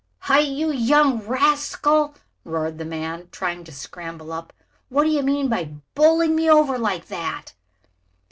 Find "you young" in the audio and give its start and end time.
0.39-1.19